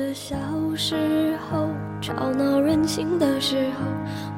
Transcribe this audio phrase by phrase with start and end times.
[0.00, 0.34] 的小
[0.74, 1.68] 时候，
[2.00, 3.84] 吵闹任性的时候，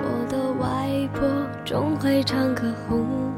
[0.00, 1.24] 我的外婆
[1.64, 3.32] 总会唱歌哄我。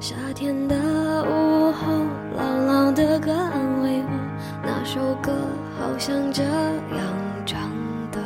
[0.00, 0.76] 夏天的
[1.24, 1.92] 午后，
[2.38, 4.08] 姥姥的歌安慰我，
[4.62, 5.32] 那首歌
[5.80, 7.02] 好像这样
[7.44, 7.68] 唱
[8.12, 8.20] 的。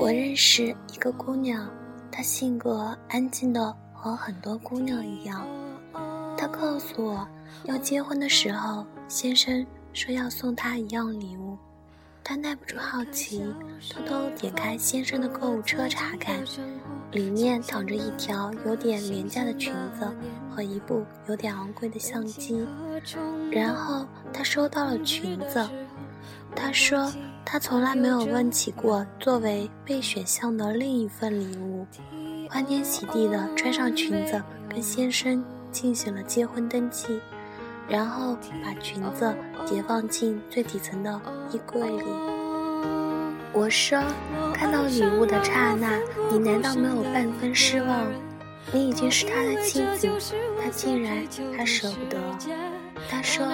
[0.00, 1.68] 我认识一个姑娘，
[2.10, 5.44] 她性格安静的和很多姑娘一样。
[6.36, 7.26] 她告诉我，
[7.64, 11.56] 要结婚的时候，先生说要送她一样礼物。
[12.22, 13.42] 她耐不住好奇，
[13.90, 16.38] 偷偷点开先生的购物车查看，
[17.12, 20.06] 里面躺着一条有点廉价的裙子
[20.50, 22.66] 和一部有点昂贵的相机。
[23.50, 25.66] 然后她收到了裙子，
[26.54, 27.10] 她说
[27.44, 31.86] 她从来没有问起过作为备选项的另一份礼物，
[32.50, 35.44] 欢天喜地的穿上裙子跟先生。
[35.70, 37.20] 进行了结婚登记，
[37.88, 39.34] 然后把裙子
[39.66, 42.04] 叠放进最底层的衣柜里。
[43.52, 43.98] 我说
[44.54, 45.98] ：“看到礼物的刹那，
[46.30, 48.06] 你难道没有半分失望？
[48.70, 50.06] 你已经是他的妻子，
[50.62, 52.18] 他竟然还舍不得。”
[53.10, 53.46] 他说：“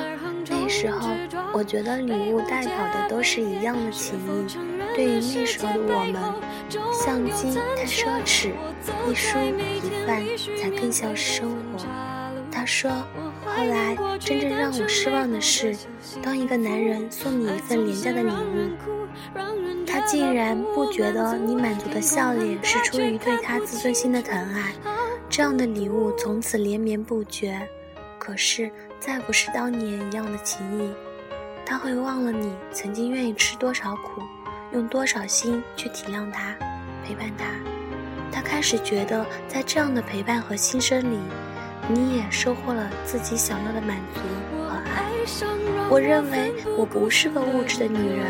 [0.50, 1.08] 那时候，
[1.52, 4.46] 我觉得礼物代表的都是一样的情谊。
[4.96, 6.20] 对于那时候的我们，
[6.92, 8.50] 相机太奢侈，
[9.08, 10.22] 一书一饭
[10.60, 11.86] 才更像生活。”
[12.50, 12.90] 他说
[13.56, 15.76] ：“后来真正让我失望的是，
[16.22, 24.72] 当一个男人送你一份廉价的礼物，他竟然不觉得你满足的笑脸是出于对他自尊心的疼爱。
[25.30, 27.60] 这样的礼物从此连绵不绝。
[28.18, 30.90] 可是再不是当年一样的情谊，
[31.64, 34.22] 他会忘了你曾经愿意吃多少苦，
[34.72, 36.56] 用多少心去体谅他，
[37.06, 37.44] 陪伴他。
[38.32, 41.18] 他开始觉得，在这样的陪伴和牺牲里。”
[41.88, 44.20] 你也收获了自己想要的满足
[44.56, 45.04] 和爱。
[45.90, 48.26] 我认为我不是个物质的女人，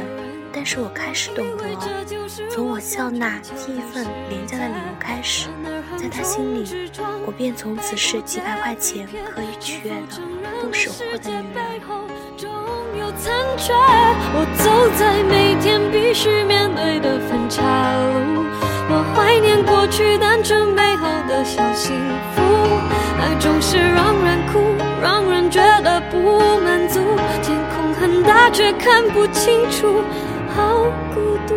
[0.53, 1.65] 但是我开始懂得，
[2.51, 5.49] 从我笑纳第一份廉价的礼物开始，
[5.97, 6.91] 在他心里，
[7.27, 9.97] 我便从此是几百块钱可以取悦的
[10.61, 11.65] 不守护的女人。
[18.95, 21.97] 我，怀念过去单纯美好的小幸
[22.33, 22.43] 福。
[23.19, 24.61] 爱总是让人哭，
[25.03, 27.01] 让人觉得不满足。
[27.43, 30.01] 天空很大，却看不清楚，
[30.55, 31.55] 好孤独。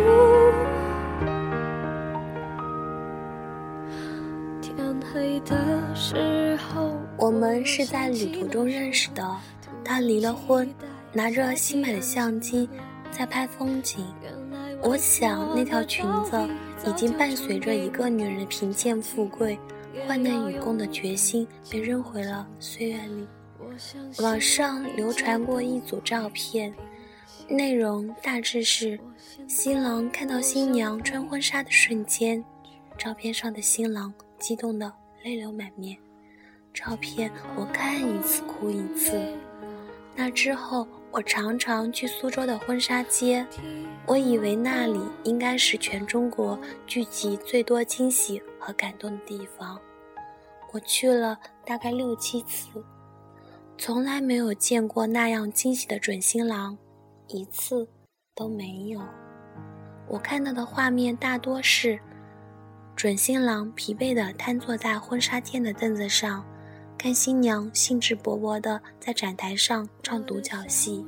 [4.60, 4.74] 天
[5.12, 5.54] 黑的
[5.94, 9.24] 时候，我们是在旅途中认识的。
[9.84, 10.68] 他离了婚，
[11.12, 12.68] 拿着新买的相机
[13.12, 14.04] 在拍风景。
[14.82, 16.36] 我想，那条裙子
[16.88, 19.58] 已经伴随着一个女人的贫贱富贵。
[20.06, 23.26] 患难与共的决心被扔回了岁月里。
[24.22, 26.72] 网上流传过一组照片，
[27.48, 28.98] 内容大致是：
[29.48, 32.44] 新郎看到新娘穿婚纱的瞬间，
[32.96, 34.92] 照片上的新郎激动得
[35.24, 35.96] 泪流满面。
[36.72, 39.20] 照片我看一次哭一次。
[40.14, 43.46] 那之后，我常常去苏州的婚纱街，
[44.06, 49.80] 我以为那里应该是全中国聚集最多惊喜和感动的地方。
[50.72, 52.84] 我去了大概六七次，
[53.78, 56.76] 从来没有见过那样惊喜的准新郎，
[57.28, 57.88] 一次
[58.34, 59.00] 都没有。
[60.06, 61.98] 我看到的画面大多是
[62.94, 66.44] 准新郎疲惫地瘫坐在婚纱店的凳子上，
[66.98, 71.06] 看新娘兴致勃勃地在展台上唱独角戏。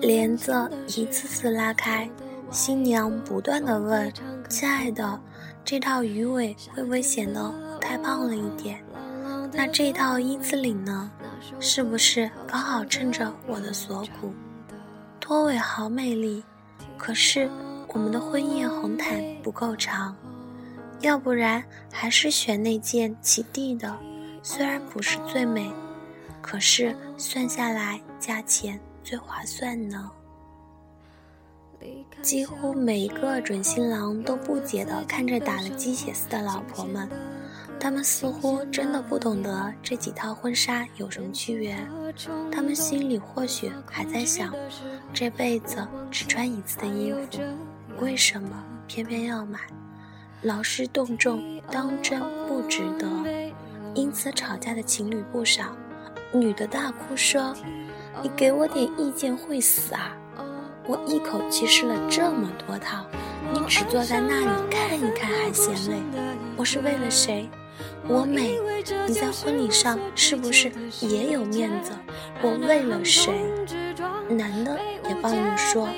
[0.00, 2.08] 帘子一次次拉开，
[2.48, 4.12] 新娘不断地问
[4.48, 5.20] ：“亲爱的，
[5.64, 8.82] 这套鱼尾会不会显得？”太胖了一点，
[9.52, 11.10] 那这套一字领呢？
[11.58, 14.32] 是不是刚好衬着我的锁骨？
[15.20, 16.42] 拖尾好美丽，
[16.96, 17.50] 可是
[17.88, 20.16] 我们的婚宴红毯不够长，
[21.06, 21.62] 要不然
[21.92, 23.96] 还是选那件起地的。
[24.42, 25.70] 虽然不是最美，
[26.42, 30.10] 可是算下来价钱最划算呢。
[32.22, 37.08] 几乎每一个准新郎都不解地看着打了鸡血似的老婆们。
[37.78, 41.76] 他们似乎真的不懂得这几套婚纱有什么区别，
[42.50, 44.54] 他们心里或许还在想，
[45.12, 47.42] 这辈子只穿一次的衣服，
[48.00, 49.60] 为什么偏偏要买？
[50.44, 53.08] 劳师动众，当真不值得。
[53.94, 55.74] 因此吵架的情侣不少，
[56.32, 57.54] 女的大哭说
[58.22, 60.14] ：“你给我点意见会死啊！
[60.86, 63.06] 我一口气试了这么多套，
[63.54, 65.96] 你只坐在那里看一看还嫌累，
[66.58, 67.48] 我是为了谁？”
[68.06, 68.58] 我美，
[69.08, 70.70] 你在婚礼上是不是
[71.00, 71.92] 也有面子？
[72.42, 73.32] 我为了谁？
[74.28, 75.88] 男的也帮你说，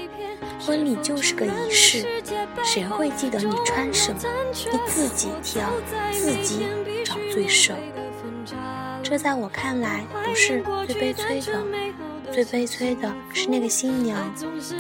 [0.61, 2.07] 婚礼就是个仪式，
[2.65, 4.21] 谁会记得你穿什么？
[4.53, 5.63] 你自己挑，
[6.13, 6.67] 自己
[7.05, 7.75] 找罪受。
[9.03, 11.65] 这在我看来不是最悲催的，
[12.33, 14.19] 最悲催的是那个新娘，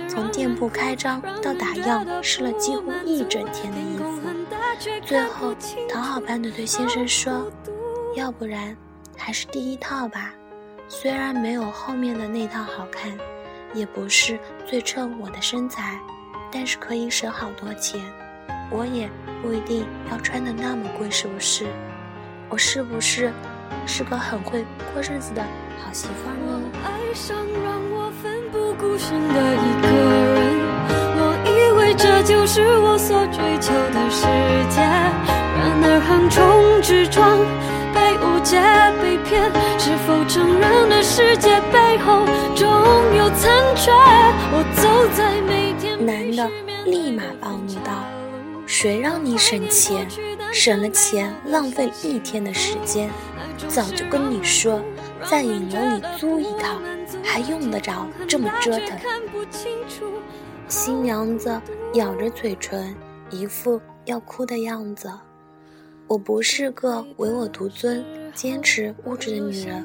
[0.08, 4.04] 从店铺开张到打样，试了几乎一整天的衣服。
[5.04, 5.54] 最后，
[5.88, 7.50] 讨好般的对先生说
[8.16, 8.76] ：“要不然，
[9.16, 10.34] 还是第一套吧。
[10.88, 13.16] 虽然没有后面的那套好看，
[13.74, 15.96] 也不是最衬我的身材，
[16.50, 18.00] 但是可以省好多钱。
[18.68, 19.08] 我也
[19.40, 21.66] 不一定要穿的那么贵，是不是？
[22.48, 23.32] 我是不是
[23.86, 25.42] 是个很会过日子的
[25.82, 26.60] 好媳妇呢？”
[31.98, 34.26] 这就是我所追求的世
[34.68, 34.82] 界。
[34.82, 37.38] 然而横冲直撞，
[38.26, 38.60] 误解、
[39.00, 42.24] 被骗，是否成人的世界背后
[42.54, 42.66] 总
[43.16, 43.92] 有残缺？
[44.52, 46.04] 我走在每天。
[46.04, 46.48] 男的
[46.84, 48.04] 立马暴怒道
[48.66, 50.06] ：“谁让你省钱？
[50.52, 53.10] 省了钱，浪费一天的时间。
[53.68, 54.80] 早就跟你说，
[55.28, 56.78] 在影楼里租一套，
[57.24, 58.98] 还用得着这么折腾？”
[60.68, 61.60] 新娘子
[61.94, 62.94] 咬着嘴唇，
[63.30, 65.10] 一副要哭的样子。
[66.08, 68.04] 我不是个唯我独尊、
[68.34, 69.84] 坚持物质的女人，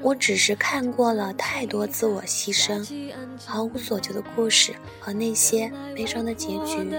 [0.00, 3.12] 我只是看过了太多自我牺牲、
[3.44, 6.96] 毫无所求的故事和那些悲伤的结局。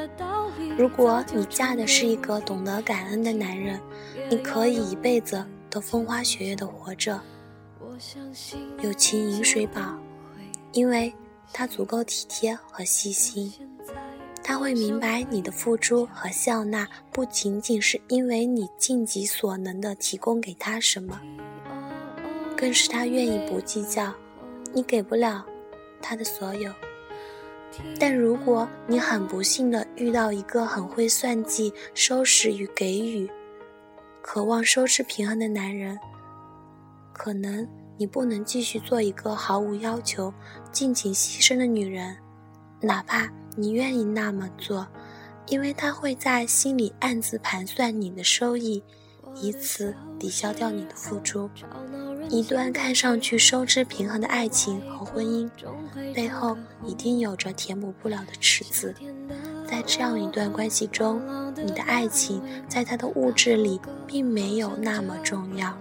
[0.77, 3.79] 如果你嫁的是一个懂得感恩的男人，
[4.29, 7.19] 你可以一辈子都风花雪月的活着，
[8.81, 9.97] 有情饮水饱，
[10.71, 11.13] 因为。
[11.55, 13.53] 他足够体贴和细心，
[14.43, 21.19] 他会明白你的付出和笑纳不仅仅是因为你尽己所能的提供给他什么，
[22.57, 24.13] 更是他愿意不计较
[24.73, 25.45] 你给不了
[26.01, 26.71] 他的所有。
[27.99, 33.27] 但如果你很不幸的遇到一个很会算计、收拾与给予、
[34.21, 35.97] 渴望收支平衡的男人，
[37.13, 37.67] 可能。
[37.95, 40.33] 你不能继续做一个毫无要求、
[40.71, 42.17] 尽情牺牲的女人，
[42.83, 44.85] 哪怕你愿意那么做，
[45.47, 48.83] 因为他会在心里暗自盘算你的收益，
[49.41, 51.50] 以此抵消掉你的付出。
[52.30, 55.50] 一段看上去收支平衡的爱情和婚姻，
[56.13, 58.94] 背后一定有着填补不了的池子。
[59.65, 61.21] 在这样一段关系中，
[61.56, 65.77] 你的爱情在他的物质里并没有那么重要。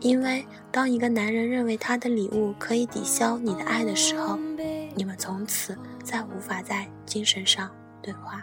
[0.00, 4.36] 因为当一个男人认为他的礼物可以抵消你的爱的时候，
[4.94, 7.70] 你们从此再无法在精神上
[8.00, 8.42] 对话。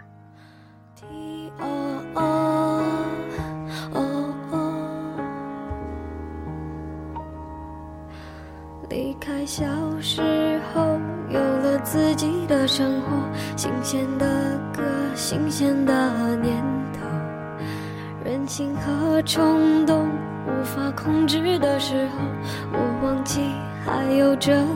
[8.90, 9.64] 离开小
[10.02, 13.08] 时候，有了自己的生活，
[13.56, 14.82] 新鲜的歌，
[15.16, 16.58] 新鲜的念
[16.94, 17.06] 头，
[18.26, 20.08] 任性和冲动。
[20.48, 22.18] 无法控制的时候，
[22.74, 23.42] 我忘记
[23.86, 24.68] 还有这样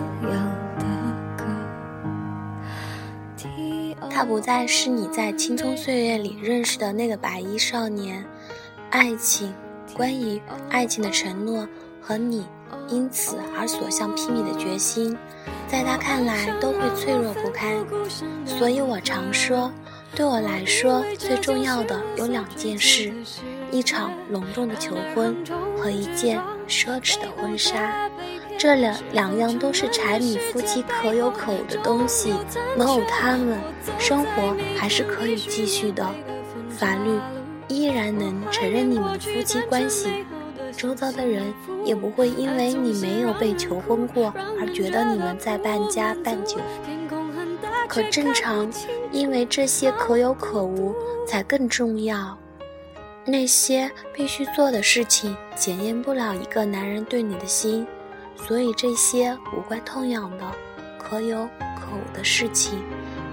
[4.13, 8.23] 他不再是你在青葱岁月里认识的那个白衣少年，
[8.91, 9.51] 爱情，
[9.95, 10.39] 关于
[10.69, 11.67] 爱情的承诺
[11.99, 12.45] 和你
[12.87, 15.17] 因此而所向披靡的决心，
[15.67, 17.83] 在他看来都会脆弱不堪。
[18.45, 19.71] 所以我常说，
[20.15, 23.11] 对我来说最重要的有两件事。
[23.71, 25.35] 一场隆重的求婚
[25.75, 28.07] 和一件奢侈的婚纱，
[28.57, 32.33] 这两两样都是柴米夫妻可有可无的东西，
[32.77, 33.59] 没有他们，
[33.99, 36.07] 生活还是可以继续的，
[36.69, 37.19] 法律
[37.67, 40.25] 依然能承认你们的夫妻关系，
[40.77, 46.57] 周遭的人也不会因为你没有被求婚过而觉得你们在办家办酒。
[47.87, 48.71] 可正常，
[49.11, 50.95] 因为这些可有可无
[51.27, 52.37] 才更重要。
[53.25, 57.85] 那些必须做的事情检验不了一个男人对你的心，
[58.35, 60.45] 所以这些无关痛痒的、
[60.99, 62.79] 可有可无的事情，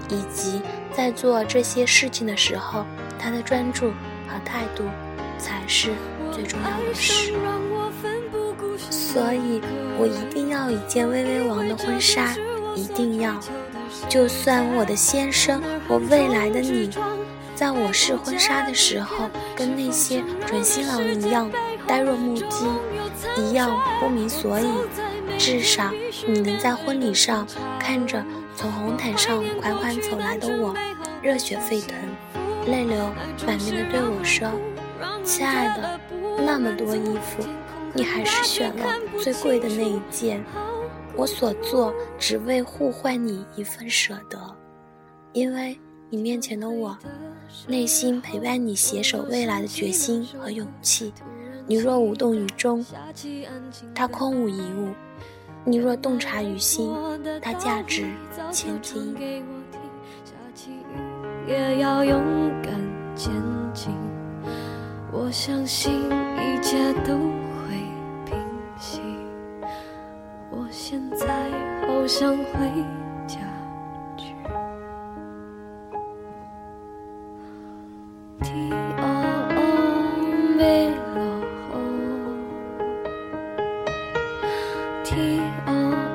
[0.09, 0.61] 以及
[0.93, 2.85] 在做这些事情的时候，
[3.19, 3.91] 他的专注
[4.27, 4.83] 和态度，
[5.37, 5.91] 才是
[6.31, 7.33] 最重要的事。
[8.89, 9.61] 所以
[9.99, 12.33] 我一定要一件薇薇王的婚纱，
[12.75, 13.39] 一定要，
[14.07, 16.89] 就算我的先生，我未来的你。
[17.61, 21.47] 在我试婚纱的时候，跟那些准新郎一样
[21.85, 22.65] 呆若木鸡，
[23.37, 24.65] 一样不明所以。
[25.37, 25.91] 至少
[26.27, 27.45] 你能在婚礼上
[27.79, 28.25] 看着
[28.55, 30.73] 从红毯上款款走来的我，
[31.21, 31.95] 热血沸腾，
[32.65, 32.97] 泪流
[33.45, 34.49] 满面的对我说
[35.23, 35.99] ：“亲爱的，
[36.43, 37.43] 那么多衣服，
[37.93, 40.43] 你还是选了最贵的那一件。
[41.15, 44.39] 我所做，只为互换你一份舍得，
[45.33, 46.97] 因为你面前的我，
[47.67, 51.13] 内心陪伴你携手未来的决心和勇气。
[51.67, 52.85] 你若无动于衷，
[53.95, 54.89] 它空无一物；
[55.63, 56.91] 你若洞察于心，
[57.41, 58.05] 它价值
[58.51, 59.15] 千金。
[61.47, 62.21] 也要勇
[62.61, 62.73] 敢
[63.15, 63.31] 前
[63.73, 63.91] 进。
[65.11, 65.91] 我相信
[66.37, 67.75] 一切都会
[68.25, 68.37] 平
[68.79, 69.01] 息。
[70.49, 71.27] 我现在
[71.87, 73.00] 好想回。
[85.11, 86.10] key O